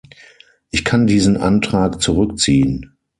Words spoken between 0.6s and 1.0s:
Ich